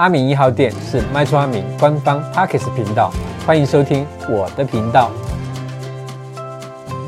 [0.00, 3.10] 阿明一号店是卖厝阿明官方 Podcast 频道，
[3.46, 5.10] 欢迎收听我的频道。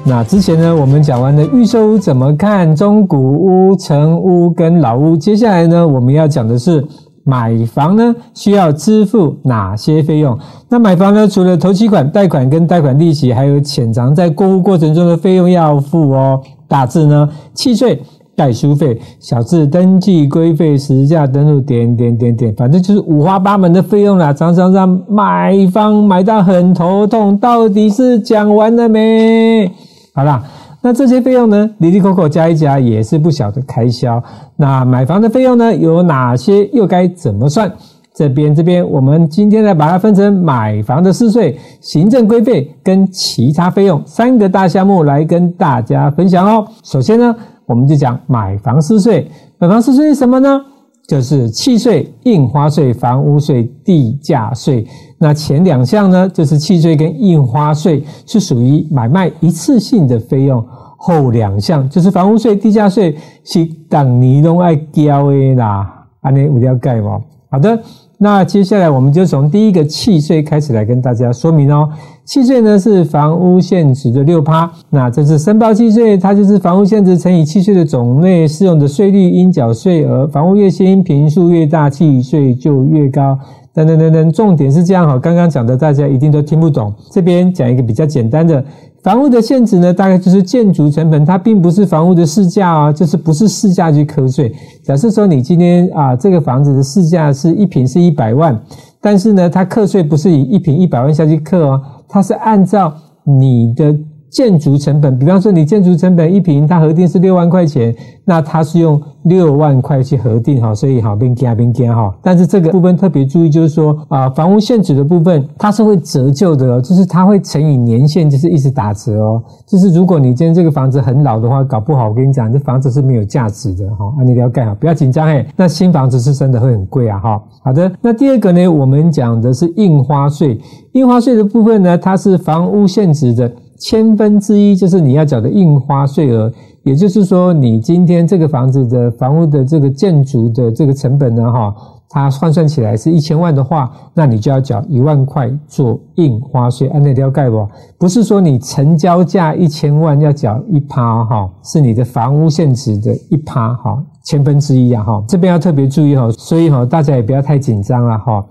[0.04, 6.86] 那之前呢，我们讲完了预售屋怎么看，中古屋、成屋跟老屋，接下来呢，我们要讲的是
[7.24, 10.38] 买房呢需要支付哪些费用？
[10.68, 16.38] 那买房呢，除了头期款、贷款跟贷款利息，还有潜藏在过户过程中的费用要付哦。
[16.68, 18.02] 大致呢，契税、
[18.42, 24.32] 代书费；小字登记规费、实价登录，点点点点，反正就是五花八门的费用啦。
[24.32, 29.70] 常常让买方买到很头痛，到底是讲完了没？
[30.12, 30.42] 好啦，
[30.80, 34.20] 那这些费用呢，滴滴扣扣加一加也是不小的开销。
[34.56, 36.66] 那买房的费用呢，有哪些？
[36.72, 37.72] 又该怎么算？
[38.14, 46.66] 这边这边，我们今天来把它分成买房的事税、行政规费跟其他费用三个大项目来跟大家分享哦。
[46.84, 49.30] 首先呢，我们就讲买房事税。
[49.58, 50.60] 买房事税是什么呢？
[51.08, 54.86] 就是契税、印花税、房屋税、地价税。
[55.18, 60.62] 那前两项呢，就是契税跟印花税，是属于买卖一次性的费用；
[60.96, 66.06] 后两项就是房屋税、地价税，是当年都爱交的啦。
[66.20, 67.20] 安尼有了解吗？
[67.52, 67.78] 好的，
[68.16, 71.86] 那接下来我们就从第一个契税开始来跟大家说明哦。
[72.24, 83.38] 契税呢是房屋现值的六趴，那这是申报契税，它就是房屋现值乘以契税的种类，适用的税率应缴税额，房屋越新，坪数越大，契税就越高。
[83.74, 88.64] 等等等等，重点是这样哈，刚刚讲的大家一定都听不懂，这边讲一个比较简单的，
[89.02, 94.54] 房屋的现值呢，大概就是建筑成本，它并不是房屋的市价哦，就是不是市价去扣税。
[94.84, 98.56] 假设说你今天啊，这个房子的市价是一平是一百万，
[99.00, 101.82] 但是呢，它课税不是以一平一百万下去课哦。
[102.08, 103.92] 它是按照你的
[104.32, 107.94] 建筑成本，比方说你建筑成本一平，它核定是六万块钱，
[108.24, 112.12] 那它是用六万块去核定哈，所以好边加边加哈。
[112.22, 119.42] 但是这个部分特别注意，就是说啊，房屋现值的部分它是会折旧的，就是它会乘以年限，就是一直打折哦。
[119.66, 124.06] 就是如果你今天这个房子很老的话，搞不好我跟你讲，这房子是没有价值的哈。
[124.18, 125.46] 啊，你要盖好，不要紧张哎。
[125.56, 127.42] 那新房子是真的会很贵啊哈。
[127.62, 130.58] 好的，那第二个呢，我们讲的是印花税。
[130.92, 133.50] 印花税的部分呢，它是房屋现值的
[133.82, 136.50] 千分之一，就是你要缴的印花税额。
[136.84, 141.74] 也就是说，你今天这个房子的房屋的这个建筑的这个成本呢，哈，
[142.08, 146.88] 它换算起来是一千万的话，那你就要缴一万块做印花税。
[146.88, 147.68] 按那条盖不？
[147.98, 155.24] 不是说你成交价一千万要缴一趴哈，是你的房屋现值的一趴哈，千分之一啊哈。
[155.28, 158.44] 这边要特别注意哈，所以哈，大家也不要太紧张了哈。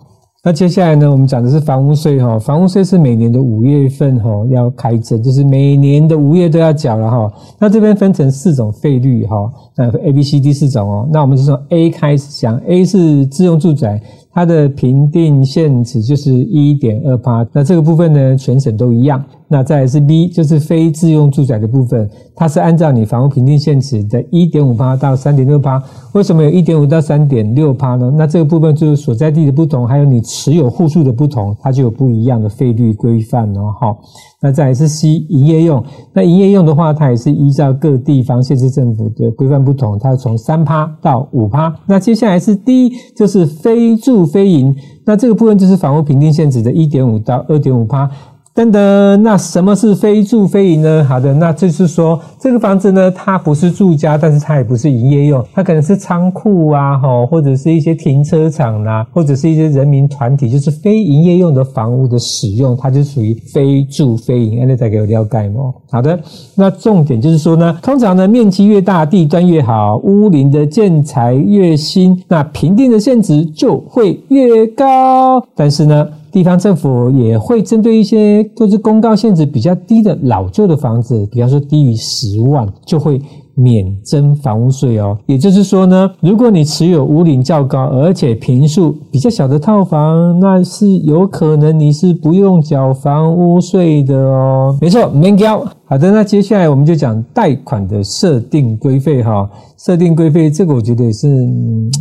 [0.43, 7.31] 那接下来呢，我们讲的是房屋税哈，房屋税是每年的五月份哈要开征，就是每年的五月都要缴了哈。
[7.59, 9.35] 那这边分成四种费率哈，
[9.77, 11.07] 那 A、B、C、D 四种哦。
[11.11, 14.01] 那我们就从 A 开始讲，A 是自用住宅。
[14.33, 19.23] 它的评定限值就是一点二八，那这个部分呢，全省都一样。
[19.51, 25.83] 那再来是 B，就是非自用住宅的部分，它是按照你房屋评定现值的一点五趴到三点六趴。
[26.13, 28.11] 为什么有一点五到三点六趴呢？
[28.15, 33.75] 那这个部分就是所在地的不同，还有你持有户数的不同，它就有不一样的费率规范哦。
[33.79, 34.01] 好，
[34.41, 35.83] 那再来是 C，营业用。
[36.13, 41.75] 那营业用的话，它也是依照各地方县市政府的规范不同，它从三趴到五趴。
[41.85, 44.21] 那接下来是 D，就是非住。
[44.31, 44.73] 非营，
[45.03, 48.09] 那这个部分就是房屋评定现值的一点五到二点五趴。
[48.53, 51.05] 等等，那什么是非住非营呢？
[51.07, 64.67] 好的，那就是说这个房子呢，它不是住家，但是它也不是营业用，它可能是仓库啊，哈，或者是一些停车场啊，或者是一些人民团体，就是非营业用的房屋的使用，它就属于非住非营。
[64.67, 65.73] 那再给我了解哦。
[65.89, 66.19] 好的，
[66.55, 75.41] 那重点就是说呢，通常呢，面积越大，地段越好，屋龄的建材越新，那评定的现值就会越高。
[75.55, 83.21] 但是呢，地方政府也会针对一些就是公告限值比较低的老旧的房子，比方说低于十万，就会
[83.53, 85.17] 免征房屋税哦。
[85.25, 94.77] 也就是说呢，如果你持有屋龄较高而且坪数比较小的套房，那是有可能你是不用缴房屋税的哦。
[94.79, 95.63] 没错，免交。
[95.85, 99.49] 好的，那接下来我们就讲贷款的设定规费哈。
[99.77, 101.27] 设定规费这个我觉得也是。
[101.27, 101.91] 嗯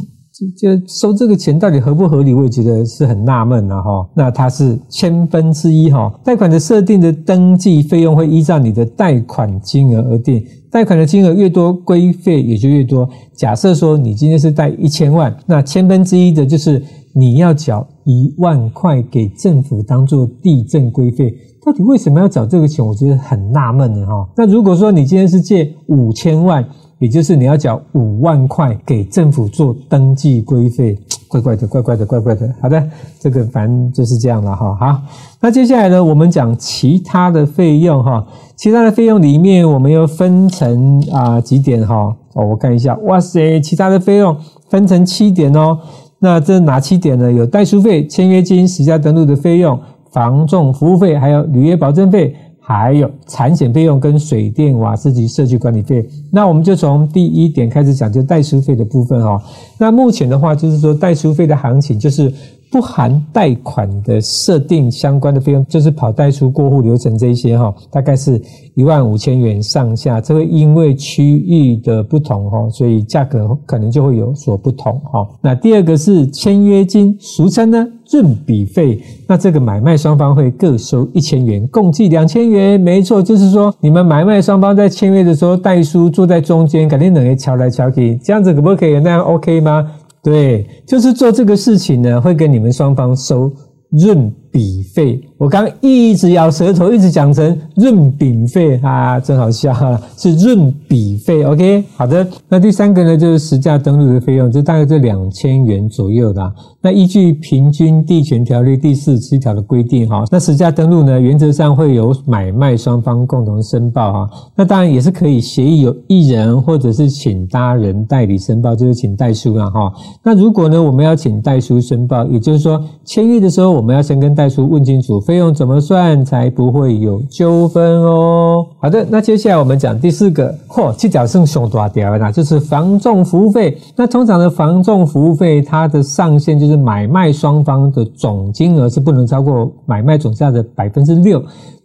[0.57, 2.33] 就收这个钱到底合不合理？
[2.33, 4.09] 我也觉得是很纳闷了哈。
[4.15, 13.09] 那它是千分之一哈，贷款的设定的登记费用会依照你的贷款金额而定，贷款的金额越多，规费也就越多。
[13.35, 16.83] 假设说你今天是贷一千万，那千分之一的就是
[17.13, 21.35] 你要缴一万块给政府当做地政规费。
[21.67, 22.87] 到底为什么要缴这个钱？
[22.87, 24.27] 我觉得很纳闷的哈。
[24.37, 26.67] 那如果说你今天是借五千万，
[27.01, 30.97] 也就是你要缴五万块给政府做登记规费，
[31.29, 32.55] 怪怪的，怪怪的，怪怪的。
[32.61, 32.89] 好的，
[33.19, 34.77] 这个反正就是这样了哈。
[34.77, 35.03] 好，
[35.41, 38.25] 那接下来呢，我们讲其他的费用哈。
[38.55, 42.15] 其他的费用里面，我们又分成啊几点哈。
[42.35, 44.37] 哦，我看一下，哇塞，其他的费用
[44.69, 45.79] 分成七点哦。
[46.19, 47.33] 那这哪七点呢？
[47.33, 49.81] 有代书费、签约金、实价登录的费用、
[50.13, 52.37] 房仲服务费，还有履约保证费。
[52.73, 59.43] 还有产险费用跟水电瓦斯及社区管理费，那我们就从第一点开始讲，就代收费的部分哦。
[59.77, 62.33] 那目前的话，就是说代收费的行情就是。
[62.71, 68.41] 不含贷款的设定相关的费用，就是跑代出过户流程这些哈，大概是
[68.75, 70.21] 一万五千元上下。
[70.21, 75.29] 这会因为区域的不同哈，所以价格可能就会有所不同哈。
[75.43, 79.03] 那第二个是签约金，俗称呢润笔费。
[79.27, 82.81] 那这个买卖双方会各收一千元，共计两千元。
[82.81, 89.01] 没错，就是说你们买卖双方在签约的时候，代书坐在中间，肯定等于敲来敲去，这样子可不可以？
[89.01, 89.91] 那样 OK 吗？
[90.23, 93.51] 对，就是做这个事情呢，会跟你们双方收
[93.91, 95.21] 润笔费。
[95.39, 101.43] 我刚一直咬舌头，一直讲成润饼费啊，真好笑哈，是润笔费。
[101.45, 102.27] OK，好的。
[102.49, 106.53] 那第三个呢，就是实价登录的费用，就大概这两千元左右的。
[106.83, 114.31] 那依据《平均地权条例》第四十七条的规定，哈，那实价登录呢，原则上会由买卖双方共同申报，哈。
[114.55, 119.93] 那当然也是可以协议有一人或者是请他人代理申报，就是请代书了，哈。
[120.23, 125.21] 那如果呢，我们要请代书申报，也就是说签约的时候，我们要先跟再出问清楚。
[125.21, 128.67] 费用怎么算才不会有纠纷哦？
[128.79, 133.77] 好的，那接下来我们讲第四个，嚯，这条是上大条的啦，就是房仲服务费。
[133.95, 141.43] 那通常的房仲服务费，它的上限就是买卖双方的总金额是不能超过买卖总价的百分之六。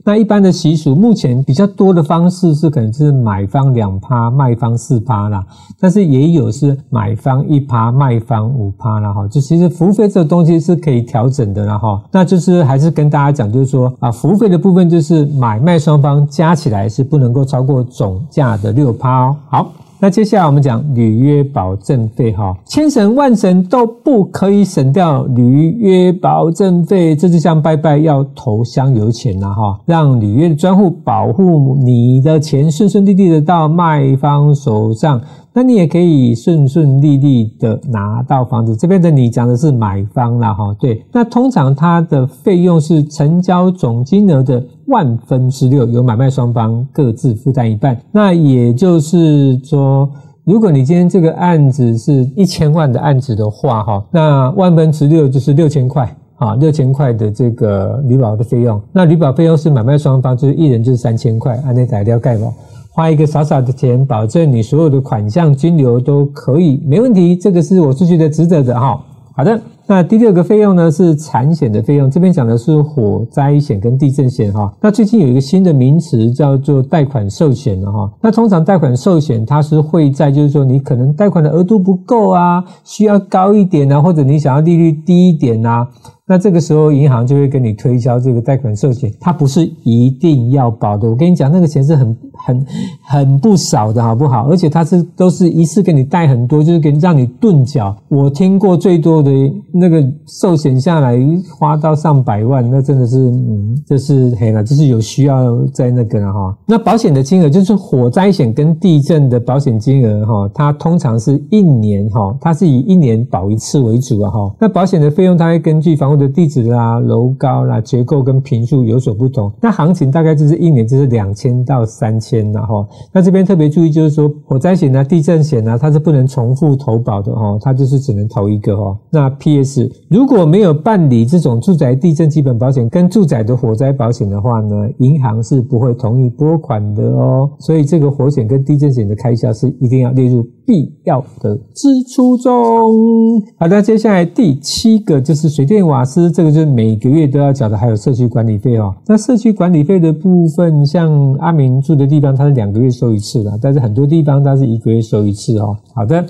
[0.07, 5.43] 那一般的习俗，目前比较多的方式是可能是买方两趴，卖方四趴啦，
[5.79, 9.27] 但是也有是买方一趴，卖方五趴啦哈。
[9.27, 11.99] 就其实服务费这个东西是可以调整的啦哈。
[12.11, 19.35] 那就是还是跟大家讲，就是说啊，服务费的部分就是买卖双方加起来是不能够超过总价的六趴哦。
[19.49, 19.71] 好。
[20.05, 35.19] 那接下来我们讲履约保证费哈，千省万省都不可以省掉履约保证费，这就像拜拜要投香油钱了哈，让履约的专户保护你的钱顺顺利利的到卖方手上。
[35.57, 38.75] 那你也可以顺顺利利的拿到房子。
[38.75, 41.01] 这边的你讲的是买方了，哈，对。
[41.13, 47.97] 那通常它的费用是成交总金额的万分之六，由买卖双方各自负担一半。
[48.11, 50.09] 那也就是说，
[50.43, 58.81] 如果你今天这个案子是一千万的案子的话，哈，那万分之六就是六千块，啊，六千块的这个履保的费用。
[58.91, 62.51] 那履保费用是买卖双方就是一人就是三千块，按那材料盖嘛。
[62.95, 68.97] 花一个少少的钱，保证你所有的款项金流都可以没问题，这个是我是觉得值得的哈。
[69.33, 74.73] 好的，那第六个费用呢是产险的费用，这边讲的是火灾险跟地震险哈。
[74.79, 78.09] 那最近有一个新的名词叫做贷款寿险了哈。
[78.21, 85.85] 那通常贷款寿险它是会在就是说你可能贷款的额度不够啊，需要高一点啊，或者你想要利率低一点啊。
[86.27, 91.07] 那这个时候，银行就会跟你推销这个贷款寿险，它不是一定要保的。
[91.07, 92.65] 我跟你讲，那个钱是很、很、
[93.03, 94.49] 很不少的，好不好？
[94.49, 97.95] 而且它是都是一次给你贷很多，就是给你让你顿缴。
[98.07, 99.29] 我听过最多的
[99.71, 101.15] 那个寿险下来
[101.59, 106.57] 花到上百万，那真的是，嗯，这是黑了，这是有需要在那个了哈。
[106.65, 114.55] 那保险的金额就是火灾险跟地震的保险金额哈，它通常是一年哈，它是以一年保一次为主啊哈。
[114.59, 122.87] 那保险的费用它会根据房的地址啦、楼高啦、结构跟坪数有所不同，那行情大概就是一年就是两千到三千啦哈。
[123.11, 128.97] 那这边特别注意，就是说火灾险啊、地震险啊，它是不能重复投保的哈，它就是只能投一个哈。
[129.09, 137.49] 那 PS 如果没有办理这种住宅地震基本保险跟住宅的火灾保险的话呢，银行是不会同意拨款的哦。
[137.59, 143.41] 所以这个火险跟地震险的开销是一定要列入必要的支出中。
[143.57, 148.95] 好的，接下来第七个就是水电瓦斯，这个就是每个月都要缴的，还有社区管理费哦。
[149.07, 155.75] 那社区管理费的部分，像阿明住的地方，他是两个月收一次的，但是很多地方他是一个月收一次哦。
[155.93, 156.23] 好的，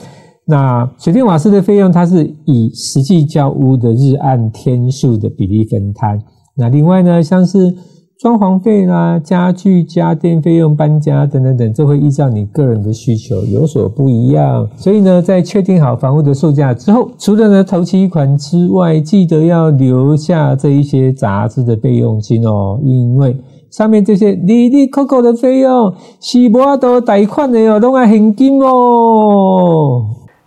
[0.45, 6.19] 那水电瓦斯的费用，它是以实际交屋的日按天数的比例分摊。
[6.55, 7.75] 那另外呢，像是
[8.17, 14.65] 装潢费啦、家具家电费用、搬家等等等，这会依照你个人的需求有所不一样。
[14.77, 23.35] 所以呢，在确定好房屋的售价之后，除了呢头期款之外，记得要留下这一些杂支的备用金哦，因为
[23.69, 30.05] 上面这些哩哩扣扣的费用是无法度贷款的哦，拢要现金哦。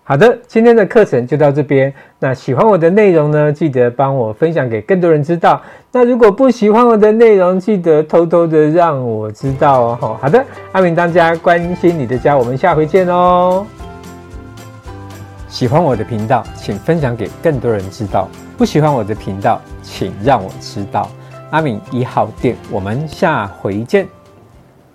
[0.09, 1.93] 好的，今天的课程就到这边。
[2.19, 5.61] 那喜欢我的内容呢，记得帮我分享给更多人知道。
[5.93, 10.17] 那如果不喜欢我的内容，记得偷偷的让我知道哦。
[10.19, 13.67] 好的，阿明当家关心你的家，我们下回见哦。
[15.47, 21.07] 喜欢我的频道，请分享给更多人知道；不喜欢我的频道，请让我知道。
[21.51, 24.09] 阿敏一号店，我们下回见。